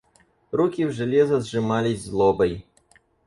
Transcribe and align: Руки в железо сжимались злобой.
Руки 0.51 0.83
в 0.85 0.91
железо 0.91 1.41
сжимались 1.41 2.05
злобой. 2.05 2.65